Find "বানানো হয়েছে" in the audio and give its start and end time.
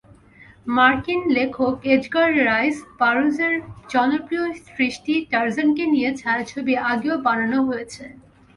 7.25-8.03